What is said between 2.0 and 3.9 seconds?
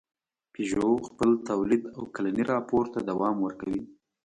کلني راپور ته دوام ورکوي.